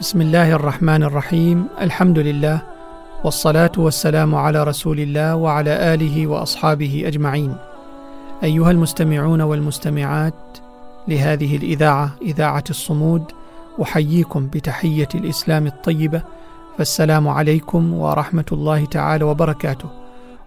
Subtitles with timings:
[0.00, 2.62] بسم الله الرحمن الرحيم الحمد لله
[3.24, 7.56] والصلاه والسلام على رسول الله وعلى اله واصحابه اجمعين
[8.42, 10.34] ايها المستمعون والمستمعات
[11.08, 13.22] لهذه الاذاعه اذاعه الصمود
[13.82, 16.22] احييكم بتحيه الاسلام الطيبه
[16.78, 19.88] فالسلام عليكم ورحمه الله تعالى وبركاته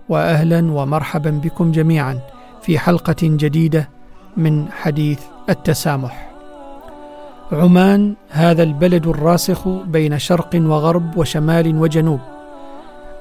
[0.09, 2.19] واهلا ومرحبا بكم جميعا
[2.61, 3.89] في حلقه جديده
[4.37, 5.19] من حديث
[5.49, 6.28] التسامح
[7.51, 12.19] عمان هذا البلد الراسخ بين شرق وغرب وشمال وجنوب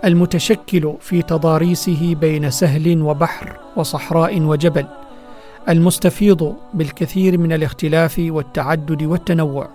[0.04, 4.86] المتشكل في تضاريسه بين سهل وبحر وصحراء وجبل
[5.68, 9.68] المستفيض بالكثير من الاختلاف والتعدد والتنوع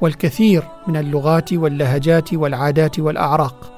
[0.00, 3.72] والكثير من اللغات واللهجات والعادات والأعراق.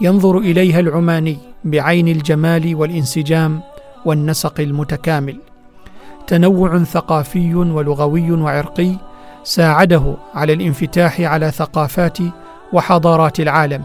[0.00, 3.60] ينظر إليها العماني بعين الجمال والانسجام
[4.04, 5.36] والنسق المتكامل.
[6.26, 8.96] تنوع ثقافي ولغوي وعرقي
[9.44, 12.18] ساعده على الانفتاح على ثقافات
[12.72, 13.84] وحضارات العالم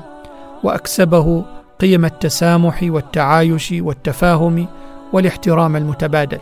[0.63, 1.43] وأكسبه
[1.79, 4.67] قيم التسامح والتعايش والتفاهم
[5.13, 6.39] والاحترام المتبادل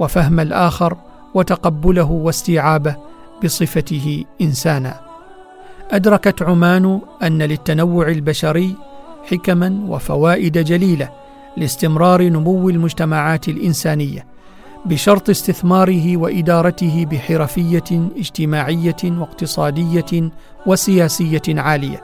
[0.00, 0.96] وفهم الآخر
[1.34, 2.96] وتقبله واستيعابه
[3.44, 5.00] بصفته إنسانا.
[5.90, 8.76] أدركت عمان أن للتنوع البشري
[9.30, 11.08] حكما وفوائد جليلة
[11.56, 14.33] لاستمرار نمو المجتمعات الإنسانية.
[14.84, 20.30] بشرط استثماره وإدارته بحرفية اجتماعية واقتصادية
[20.66, 22.02] وسياسية عالية.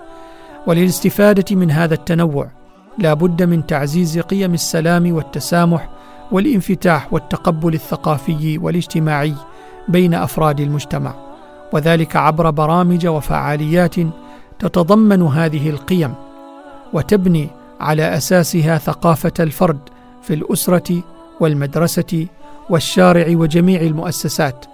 [0.66, 2.50] وللاستفادة من هذا التنوع
[2.98, 5.88] لا بد من تعزيز قيم السلام والتسامح
[6.32, 9.34] والانفتاح والتقبل الثقافي والاجتماعي
[9.88, 11.14] بين أفراد المجتمع.
[11.72, 13.94] وذلك عبر برامج وفعاليات
[14.58, 16.14] تتضمن هذه القيم
[16.92, 17.48] وتبني
[17.80, 19.78] على أساسها ثقافة الفرد
[20.22, 21.02] في الأسرة
[21.40, 22.26] والمدرسة
[22.70, 24.66] والشارع وجميع المؤسسات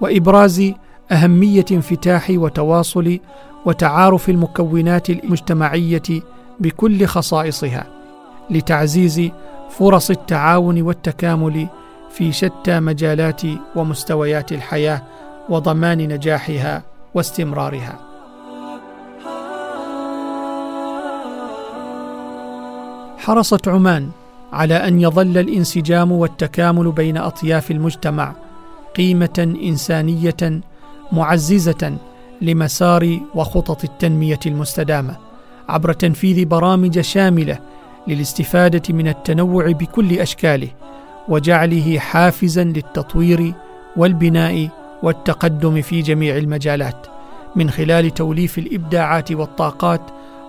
[0.00, 0.72] وإبراز
[1.12, 3.18] أهمية انفتاح وتواصل
[3.66, 6.22] وتعارف المكونات المجتمعية
[6.60, 7.86] بكل خصائصها
[8.50, 9.30] لتعزيز
[9.70, 11.66] فرص التعاون والتكامل
[12.10, 13.42] في شتى مجالات
[13.76, 15.02] ومستويات الحياة
[15.48, 16.82] وضمان نجاحها
[17.14, 17.98] واستمرارها.
[23.18, 24.10] حرصت عمان
[24.54, 28.32] على أن يظل الانسجام والتكامل بين أطياف المجتمع
[28.96, 30.60] قيمة إنسانية
[31.12, 31.96] معززة
[32.42, 35.16] لمسار وخطط التنمية المستدامة
[35.68, 37.58] عبر تنفيذ برامج شاملة
[38.08, 40.68] للاستفادة من التنوع بكل أشكاله
[41.28, 43.54] وجعله حافزا للتطوير
[43.96, 44.68] والبناء
[45.02, 47.06] والتقدم في جميع المجالات
[47.56, 50.00] من خلال توليف الإبداعات والطاقات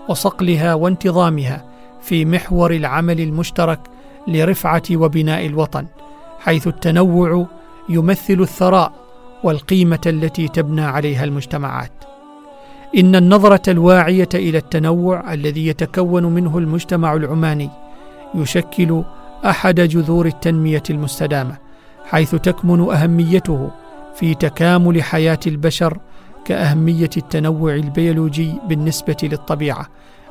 [0.10, 1.66] وصقلها وانتظامها
[2.02, 3.80] في محور العمل المشترك
[4.28, 5.86] لرفعة وبناء الوطن
[6.40, 7.48] حيث التنوع
[7.90, 8.92] يمثل الثراء
[9.44, 11.92] والقيمة التي تبنى عليها المجتمعات.
[12.98, 17.70] إن النظرة الواعية إلى التنوع الذي يتكون منه المجتمع العماني
[18.36, 19.04] يشكل
[19.46, 21.58] أحد جذور التنمية المستدامة
[22.06, 23.72] حيث تكمن أهميته
[24.16, 25.98] في تكامل حياة البشر
[26.46, 29.88] كأهمية التنوع البيولوجي بالنسبة للطبيعة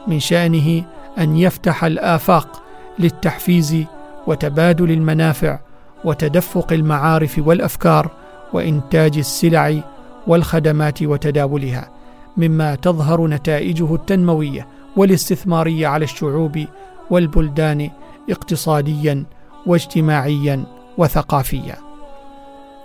[0.06, 0.84] من شأنه
[1.18, 2.62] أن يفتح الآفاق
[2.98, 3.84] للتحفيز
[4.26, 5.58] وتبادل المنافع
[6.04, 8.10] وتدفق المعارف والأفكار
[8.52, 9.80] وإنتاج السلع
[10.26, 11.90] والخدمات وتداولها
[12.36, 14.66] مما تظهر نتائجه التنموية
[14.96, 16.64] والاستثمارية على الشعوب
[17.10, 17.90] والبلدان
[18.30, 19.24] اقتصاديا
[19.66, 20.64] واجتماعيا
[20.98, 21.76] وثقافيا.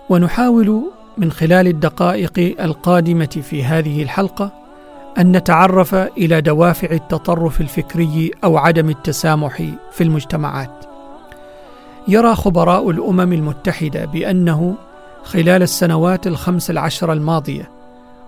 [0.10, 0.84] ونحاول
[1.18, 4.52] من خلال الدقائق القادمة في هذه الحلقة
[5.18, 10.86] أن نتعرف إلى دوافع التطرف الفكري أو عدم التسامح في المجتمعات.
[12.08, 14.76] يرى خبراء الأمم المتحدة بأنه
[15.24, 17.70] خلال السنوات الخمس العشر الماضية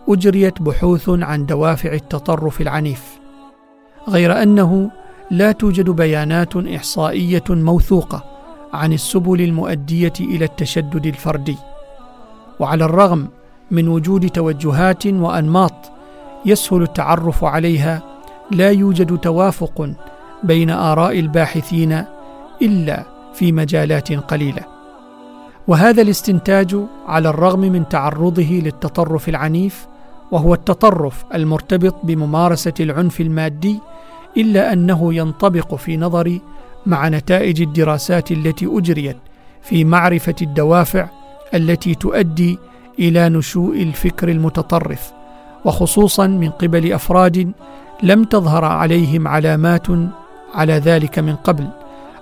[0.09, 3.19] أجريت بحوث عن دوافع التطرف العنيف
[4.09, 4.91] غير أنه
[5.31, 8.23] لا توجد بيانات إحصائية موثوقة
[8.73, 11.57] عن السبل المؤدية إلى التشدد الفردي.
[12.59, 13.27] وعلى الرغم
[13.71, 15.90] من وجود توجهات وأنماط
[16.45, 18.01] يسهل التعرف عليها
[18.51, 19.89] لا يوجد توافق
[20.43, 22.03] بين آراء الباحثين
[22.61, 23.03] إلا
[23.33, 24.61] في مجالات قليلة.
[25.67, 26.77] وهذا الاستنتاج
[27.07, 29.87] على الرغم من تعرضه للتطرف العنيف
[30.31, 33.79] وهو التطرف المرتبط بممارسة العنف المادي
[34.37, 36.41] إلا أنه ينطبق في نظري
[36.85, 39.17] مع نتائج الدراسات التي أجريت
[39.61, 41.09] في معرفة الدوافع
[41.53, 42.57] التي تؤدي
[42.99, 45.20] إلى نشوء الفكر المتطرف.
[45.65, 47.51] وخصوصا من قبل أفراد
[48.03, 49.87] لم تظهر عليهم علامات
[50.53, 51.67] على ذلك من قبل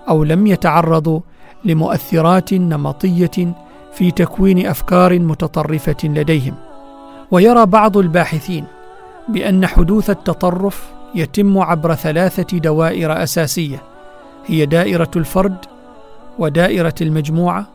[0.10, 1.20] أو لم يتعرضوا
[1.66, 3.54] لمؤثرات نمطية
[3.94, 6.56] في تكوين أفكار متطرفة لديهم.
[7.32, 8.66] ويرى بعض الباحثين
[9.28, 13.82] بأن حدوث التطرف يتم عبر ثلاثة دوائر أساسية
[14.46, 15.58] هي دائرة الفرد
[16.40, 17.66] ودائرة المجموعة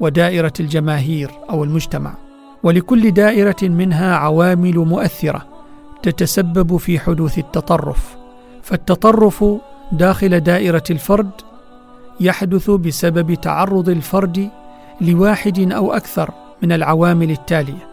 [0.00, 2.25] ودائرة الجماهير أو المجتمع.
[2.66, 5.46] ولكل دائرة منها عوامل مؤثرة
[6.02, 8.16] تتسبب في حدوث التطرف.
[8.62, 9.44] فالتطرف
[9.92, 11.30] داخل دائرة الفرد
[12.20, 14.50] يحدث بسبب تعرض الفرد
[15.00, 16.30] لواحد أو أكثر
[16.62, 17.88] من العوامل التالية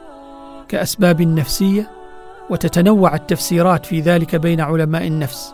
[0.67, 1.89] كأسباب نفسية
[2.49, 5.53] وتتنوع التفسيرات في ذلك بين علماء النفس.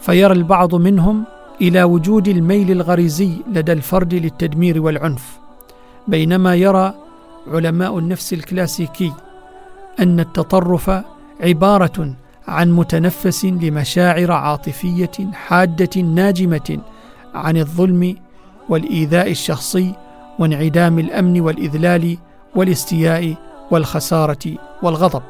[0.00, 1.24] فيرى البعض منهم
[1.60, 5.38] إلى وجود الميل الغريزي لدى الفرد للتدمير والعنف.
[6.08, 6.94] بينما يرى
[7.50, 9.12] علماء النفس الكلاسيكي
[10.00, 10.90] أن التطرف
[11.40, 12.14] عبارة
[12.48, 16.78] عن متنفس لمشاعر عاطفية حادة ناجمة
[17.34, 18.16] عن الظلم
[18.68, 19.94] والإيذاء الشخصي
[20.38, 22.18] وانعدام الأمن والإذلال
[22.54, 23.34] والاستياء
[23.70, 25.22] والخسارة والغضب.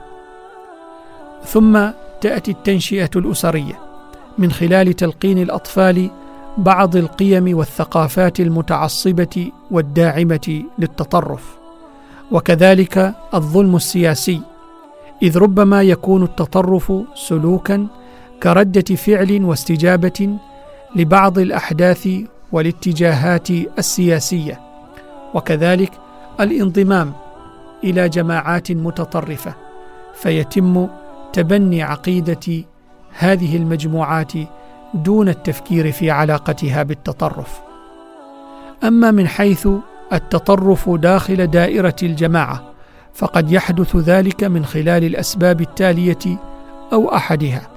[1.45, 1.91] ثم
[2.21, 3.81] تأتي التنشئة الأسرية
[4.39, 6.11] من خلال تلقين الأطفال
[6.59, 11.60] بعض القيم والثقافات المتعصبة والداعمة للتطرف.
[12.33, 14.43] وكذلك الظلم السياسي
[15.23, 17.87] إذ ربما يكون التطرف سلوكا
[18.43, 20.37] كردة فعل واستجابة
[20.97, 22.09] لبعض الأحداث
[22.53, 24.61] والاتجاهات السياسية
[25.35, 25.93] وكذلك
[26.41, 27.13] الانضمام
[27.85, 29.55] إلى جماعات متطرفة
[30.15, 30.89] فيتم
[31.33, 32.65] تبني عقيدة
[33.19, 34.33] هذه المجموعات
[34.95, 37.61] دون التفكير في علاقتها بالتطرف.
[38.85, 39.69] أما من حيث
[40.13, 42.63] التطرف داخل دائرة الجماعة
[43.15, 46.39] فقد يحدث ذلك من خلال الأسباب التالية
[46.93, 47.69] أو أحدها.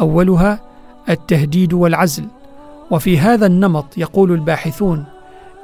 [0.00, 0.60] أولها
[1.08, 2.24] التهديد والعزل
[2.90, 5.04] وفي هذا النمط يقول الباحثون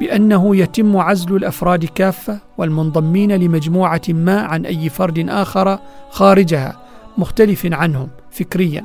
[0.01, 5.79] بأنه يتم عزل الأفراد كافة والمنضمين لمجموعة ما عن أي فرد آخر
[6.11, 6.77] خارجها
[7.19, 8.85] مختلف عنهم فكريا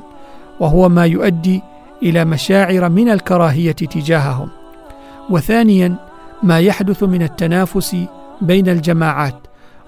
[0.60, 1.62] وهو ما يؤدي
[2.02, 4.48] إلى مشاعر من الكراهية تجاههم.
[5.30, 5.96] وثانيا
[6.42, 7.96] ما يحدث من التنافس
[8.40, 9.36] بين الجماعات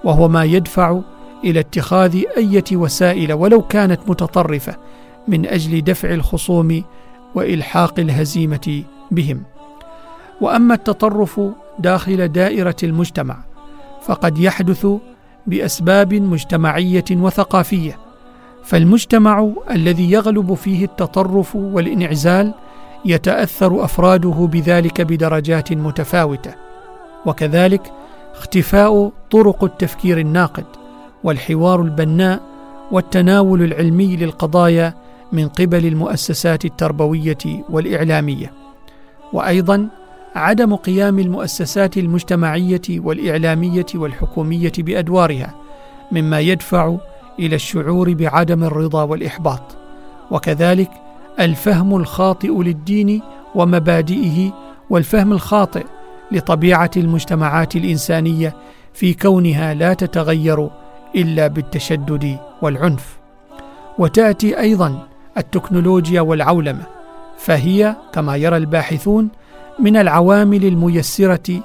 [0.05, 1.01] وهو ما يدفع
[1.45, 4.77] إلى اتخاذ إيه وسائل ولو كانت متطرفة
[5.29, 6.85] من أجل دفع الخصوم
[7.35, 9.43] وإلحاق الهزيمة بهم.
[10.41, 11.41] وأما التطرف
[11.79, 13.37] داخل دائرة المجتمع
[14.03, 14.87] فقد يحدث
[15.47, 17.99] بأسباب مجتمعية وثقافية
[18.65, 22.55] فالمجتمع الذي يغلب فيه التطرف والانعزال
[23.05, 26.55] يتأثر أفراده بذلك بدرجات متفاوتة
[27.27, 27.93] وكذلك
[28.35, 30.65] اختفاء طرق التفكير الناقد
[31.25, 32.41] والحوار البناء
[32.93, 34.95] والتناول العلمي للقضايا
[35.33, 38.53] من قبل المؤسسات التربوية والإعلامية
[39.33, 39.89] وأيضا
[40.35, 45.55] عدم قيام المؤسسات المجتمعية والإعلامية والحكومية بأدوارها
[46.13, 46.97] مما يدفع
[47.39, 49.77] إلى الشعور بعدم الرضا والإحباط
[50.31, 50.91] وكذلك
[51.41, 53.23] الفهم الخاطئ للدين
[53.55, 54.53] ومبادئه
[54.91, 55.85] والفهم الخاطئ
[56.33, 58.57] لطبيعة المجتمعات الإنسانية
[58.93, 60.71] في كونها لا تتغير
[61.17, 63.17] إلا بالتشدد والعنف.
[63.99, 65.07] وتأتي أيضا
[65.39, 66.87] التكنولوجيا والعولمة
[67.39, 69.29] فهي كما يرى الباحثون
[69.79, 71.61] من العوامل الميسرة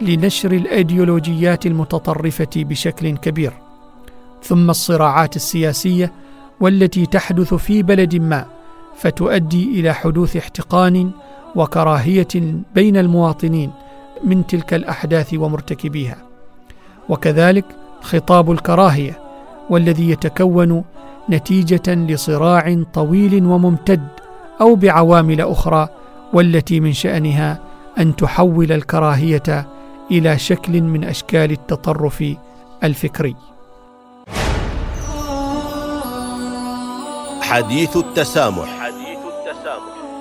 [0.00, 3.52] لنشر الإيديولوجيات المتطرفة بشكل كبير.
[4.42, 6.12] ثم الصراعات السياسية
[6.60, 8.53] والتي تحدث في بلد ما
[8.96, 11.10] فتؤدي إلى حدوث احتقان
[11.54, 12.28] وكراهية
[12.74, 13.70] بين المواطنين
[14.24, 16.16] من تلك الأحداث ومرتكبيها.
[17.08, 17.64] وكذلك
[18.02, 19.18] خطاب الكراهية
[19.70, 20.84] والذي يتكون
[21.30, 24.08] نتيجة لصراع طويل وممتد
[24.60, 25.88] أو بعوامل أخرى
[26.32, 27.60] والتي من شأنها
[27.98, 29.68] أن تحول الكراهية
[30.10, 32.24] إلى شكل من أشكال التطرف
[32.84, 33.36] الفكري.
[37.42, 38.73] حديث التسامح.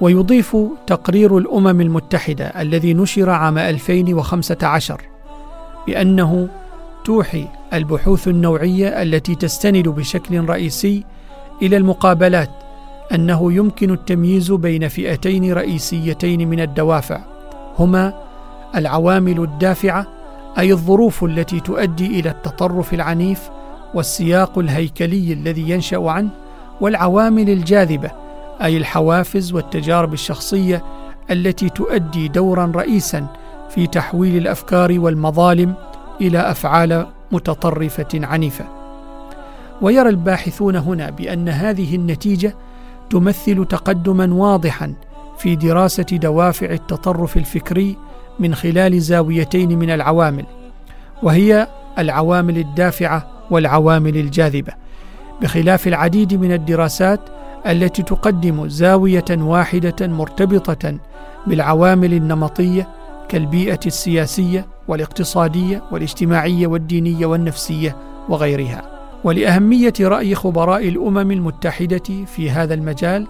[0.00, 5.00] ويضيف تقرير الأمم المتحدة الذي نشر عام 2015
[5.86, 6.48] بأنه
[7.04, 11.04] توحي البحوث النوعية التي تستند بشكل رئيسي
[11.62, 12.50] إلى المقابلات
[13.14, 17.20] أنه يمكن التمييز بين فئتين رئيسيتين من الدوافع
[17.78, 18.12] هما
[18.76, 20.06] العوامل الدافعة
[20.58, 23.50] أي الظروف التي تؤدي إلى التطرف العنيف
[23.94, 26.30] والسياق الهيكلي الذي ينشأ عنه
[26.80, 28.25] والعوامل الجاذبة
[28.62, 30.84] أي الحوافز والتجارب الشخصية
[31.30, 33.26] التي تؤدي دورا رئيسا
[33.70, 35.74] في تحويل الأفكار والمظالم
[36.20, 38.64] إلى أفعال متطرفة عنيفة.
[39.82, 42.54] ويرى الباحثون هنا بأن هذه النتيجة
[43.10, 44.94] تمثل تقدما واضحا
[45.38, 47.96] في دراسة دوافع التطرف الفكري
[48.38, 50.46] من خلال زاويتين من العوامل
[51.22, 54.72] وهي العوامل الدافعة والعوامل الجاذبة.
[55.42, 57.20] بخلاف العديد من الدراسات
[57.66, 60.98] التي تقدم زاوية واحدة مرتبطة
[61.46, 62.88] بالعوامل النمطية
[63.28, 67.96] كالبيئة السياسية والاقتصادية والاجتماعية والدينية والنفسية
[68.28, 68.82] وغيرها.
[69.24, 73.26] ولأهمية رأي خبراء الأمم المتحدة في هذا المجال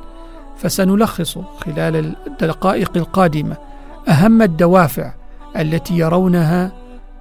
[0.56, 3.56] فسنلخص خلال الدقائق القادمة
[4.08, 5.12] أهم الدوافع
[5.56, 6.72] التي يرونها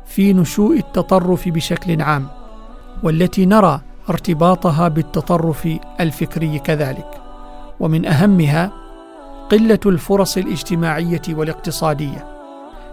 [0.05, 2.27] في نشوء التطرف بشكل عام
[3.03, 5.69] والتي نرى ارتباطها بالتطرف
[6.00, 7.21] الفكري كذلك.
[7.79, 8.71] ومن أهمها
[9.51, 12.35] قلة الفرص الاجتماعية والاقتصادية.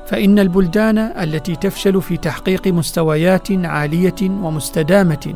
[0.06, 5.34] فإن البلدان التي تفشل في تحقيق مستويات عالية ومستدامة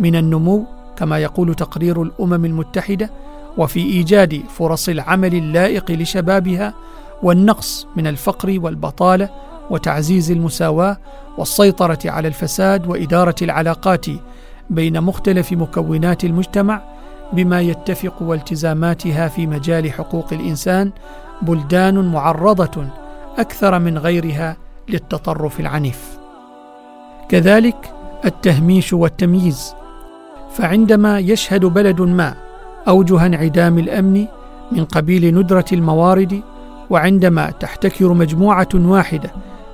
[0.00, 0.64] من النمو
[0.96, 3.10] كما يقول تقرير الأمم المتحدة
[3.58, 6.74] وفي إيجاد فرص العمل اللائق لشبابها
[7.22, 9.28] والنقص من الفقر والبطالة
[9.70, 10.96] وتعزيز المساواة
[11.38, 14.06] والسيطرة على الفساد وإدارة العلاقات
[14.70, 16.82] بين مختلف مكونات المجتمع
[17.32, 20.90] بما يتفق والتزاماتها في مجال حقوق الإنسان
[21.42, 22.86] بلدان معرضة
[23.38, 24.56] أكثر من غيرها
[24.88, 26.18] للتطرف العنيف.
[27.28, 27.92] كذلك
[28.24, 29.74] التهميش والتمييز.
[30.54, 32.34] فعندما يشهد بلد ما
[32.88, 34.26] أوجه انعدام الأمن
[34.72, 36.40] من قبيل ندرة الموارد
[36.90, 39.30] وعندما تحتكر مجموعة واحدة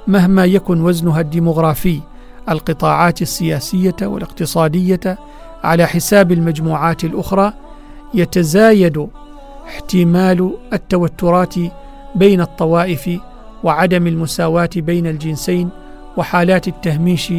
[0.06, 2.00] مهما يكن وزنها الديمغرافي
[2.50, 5.18] القطاعات السياسية والاقتصادية
[5.64, 7.52] على حساب المجموعات الأخرى
[8.14, 9.08] يتزايد
[9.68, 11.54] احتمال التوترات
[12.14, 13.10] بين الطوائف
[13.64, 15.68] وعدم المساواة بين الجنسين
[16.16, 17.32] وحالات التهميش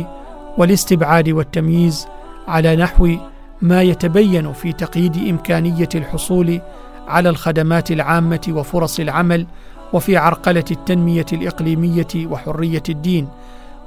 [0.57, 2.07] والاستبعاد والتمييز
[2.47, 3.15] على نحو
[3.61, 6.61] ما يتبين في تقييد إمكانية الحصول
[7.07, 9.47] على الخدمات العامة وفرص العمل
[9.93, 13.27] وفي عرقلة التنمية الإقليمية وحرية الدين.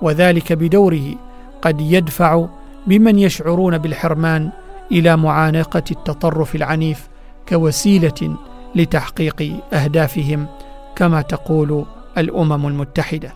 [0.04, 1.14] وذلك بدوره
[1.62, 2.46] قد يدفع
[2.87, 4.50] بمن يشعرون بالحرمان
[4.92, 7.08] إلى معانقة التطرف العنيف
[7.49, 8.37] كوسيلة
[8.75, 10.46] لتحقيق أهدافهم
[10.96, 11.84] كما تقول
[12.18, 13.32] الأمم المتحدة.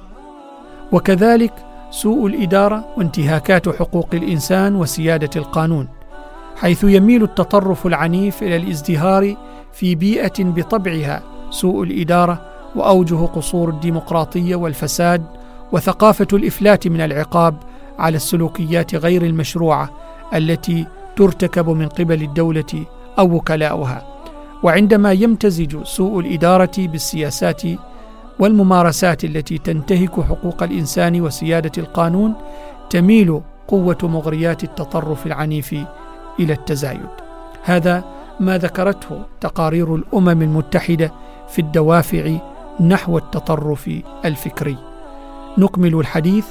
[0.93, 1.53] وكذلك
[1.91, 5.89] سوء الإدارة وانتهاكات حقوق الإنسان وسيادة القانون
[6.57, 9.37] حيث يميل التطرف العنيف إلى الازدهار
[9.73, 12.41] في بيئة بطبعها سوء الإدارة
[12.77, 15.38] وأوجه قصور الديمقراطية والفساد
[15.73, 17.57] وثقافة الإفلات من العقاب
[17.99, 19.91] على السلوكيات غير المشروعة
[20.35, 22.85] التي ترتكب من قبل الدولة
[23.19, 24.07] أو وكلاؤها.
[24.63, 27.63] وعندما يمتزج سوء الإدارة بالسياسات
[28.39, 32.35] والممارسات التي تنتهك حقوق الإنسان وسيادة القانون
[32.91, 35.77] تميل قوة مغريات التطرف العنيف
[36.41, 37.09] إلى التزايد.
[37.63, 38.05] هذا
[38.41, 41.13] ما ذكرته تقارير الأمم المتحدة
[41.49, 42.37] في الدوافع
[42.81, 43.91] نحو التطرف
[44.25, 44.88] الفكري.
[45.59, 46.47] نكمل الحديث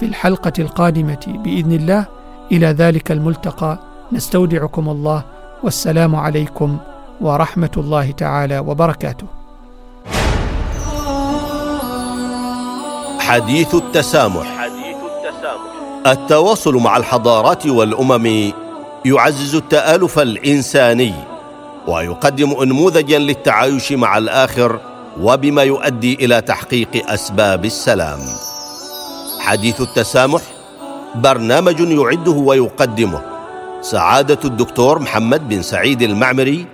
[0.00, 2.06] في الحلقة القادمة بإذن الله.
[2.52, 3.78] إلى ذلك الملتقى.
[4.12, 5.22] نستودعكم الله.
[5.62, 6.78] والسلام عليكم
[7.20, 9.26] ورحمة الله تعالى وبركاته.
[13.20, 14.46] حديث التسامح.
[14.58, 15.70] حديث التسامح
[16.06, 18.52] التواصل مع الحضارات والأمم
[19.04, 21.14] يعزز التآلف الإنساني
[21.86, 24.80] ويقدم انموذجا للتعايش مع الآخر
[25.18, 28.20] وبما يؤدي إلى تحقيق أسباب السلام.
[29.40, 30.42] حديث التسامح
[31.14, 33.22] برنامج يعده ويقدمه.
[33.80, 36.66] سعادة الدكتور محمد بن سعيد المعمري.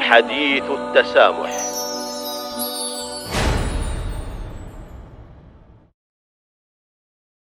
[0.00, 1.57] حديث التسامح.